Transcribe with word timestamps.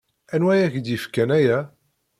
Anwa 0.33 0.51
ay 0.53 0.61
ak-d-yefkan 0.65 1.29
aya? 1.37 1.59